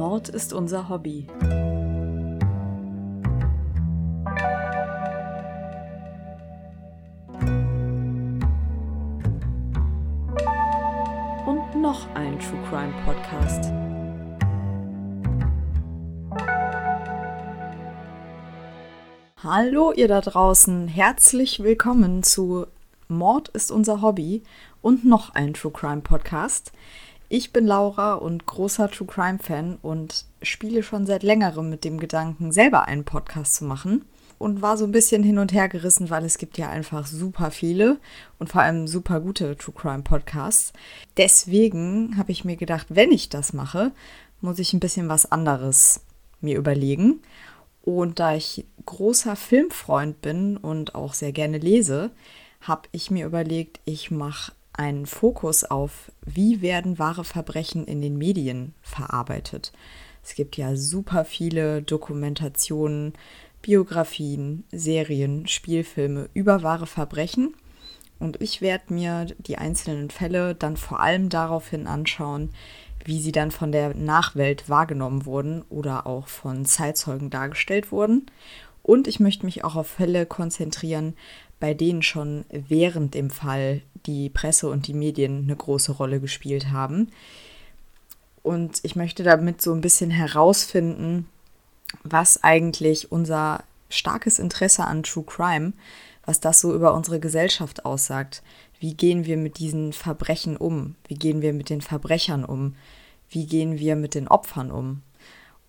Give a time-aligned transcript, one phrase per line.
[0.00, 1.26] Mord ist unser Hobby.
[11.44, 13.70] Und noch ein True Crime Podcast.
[19.44, 22.66] Hallo ihr da draußen, herzlich willkommen zu
[23.08, 24.44] Mord ist unser Hobby
[24.80, 26.72] und noch ein True Crime Podcast.
[27.32, 32.00] Ich bin Laura und großer True Crime Fan und spiele schon seit längerem mit dem
[32.00, 34.04] Gedanken, selber einen Podcast zu machen
[34.38, 37.52] und war so ein bisschen hin und her gerissen, weil es gibt ja einfach super
[37.52, 38.00] viele
[38.40, 40.72] und vor allem super gute True Crime Podcasts.
[41.18, 43.92] Deswegen habe ich mir gedacht, wenn ich das mache,
[44.40, 46.00] muss ich ein bisschen was anderes
[46.40, 47.22] mir überlegen.
[47.82, 52.10] Und da ich großer Filmfreund bin und auch sehr gerne lese,
[52.60, 58.16] habe ich mir überlegt, ich mache einen Fokus auf, wie werden wahre Verbrechen in den
[58.16, 59.72] Medien verarbeitet.
[60.24, 63.12] Es gibt ja super viele Dokumentationen,
[63.60, 67.54] Biografien, Serien, Spielfilme über wahre Verbrechen.
[68.18, 72.48] Und ich werde mir die einzelnen Fälle dann vor allem daraufhin anschauen,
[73.04, 78.26] wie sie dann von der Nachwelt wahrgenommen wurden oder auch von Zeitzeugen dargestellt wurden.
[78.90, 81.14] Und ich möchte mich auch auf Fälle konzentrieren,
[81.60, 86.72] bei denen schon während dem Fall die Presse und die Medien eine große Rolle gespielt
[86.72, 87.12] haben.
[88.42, 91.28] Und ich möchte damit so ein bisschen herausfinden,
[92.02, 95.72] was eigentlich unser starkes Interesse an True Crime,
[96.26, 98.42] was das so über unsere Gesellschaft aussagt.
[98.80, 100.96] Wie gehen wir mit diesen Verbrechen um?
[101.06, 102.74] Wie gehen wir mit den Verbrechern um?
[103.28, 105.02] Wie gehen wir mit den Opfern um?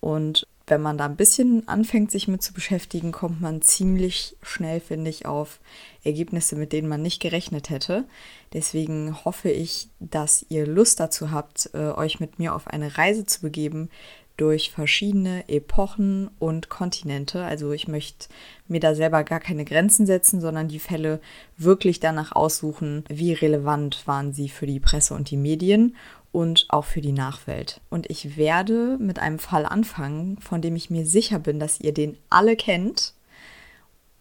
[0.00, 4.80] Und wenn man da ein bisschen anfängt, sich mit zu beschäftigen, kommt man ziemlich schnell,
[4.80, 5.60] finde ich, auf
[6.04, 8.04] Ergebnisse, mit denen man nicht gerechnet hätte.
[8.52, 13.26] Deswegen hoffe ich, dass ihr Lust dazu habt, äh, euch mit mir auf eine Reise
[13.26, 13.88] zu begeben
[14.36, 17.44] durch verschiedene Epochen und Kontinente.
[17.44, 18.28] Also ich möchte
[18.66, 21.20] mir da selber gar keine Grenzen setzen, sondern die Fälle
[21.56, 25.96] wirklich danach aussuchen, wie relevant waren sie für die Presse und die Medien
[26.32, 27.80] und auch für die Nachwelt.
[27.90, 31.92] Und ich werde mit einem Fall anfangen, von dem ich mir sicher bin, dass ihr
[31.92, 33.14] den alle kennt.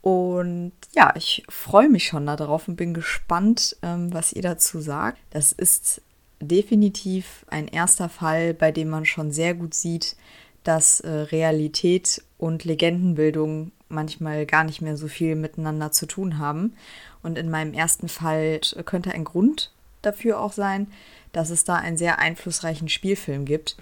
[0.02, 5.20] Und ja, ich freue mich schon darauf und bin gespannt, ähm, was ihr dazu sagt.
[5.30, 6.02] Das ist
[6.42, 10.16] definitiv ein erster Fall, bei dem man schon sehr gut sieht,
[10.64, 16.76] dass äh, Realität und Legendenbildung manchmal gar nicht mehr so viel miteinander zu tun haben.
[17.24, 20.88] Und in meinem ersten Fall könnte ein Grund dafür auch sein,
[21.34, 23.78] dass es da einen sehr einflussreichen Spielfilm gibt,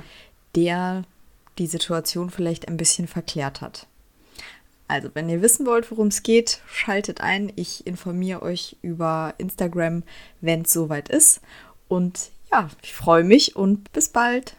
[0.55, 1.03] der
[1.57, 3.87] die Situation vielleicht ein bisschen verklärt hat.
[4.87, 7.53] Also, wenn ihr wissen wollt, worum es geht, schaltet ein.
[7.55, 10.01] Ich informiere euch über Instagram,
[10.41, 11.41] wenn es soweit ist.
[11.87, 14.55] Und ja, ich freue mich und bis bald.